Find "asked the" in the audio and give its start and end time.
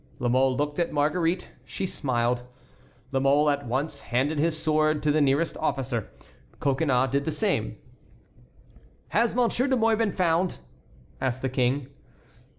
11.21-11.49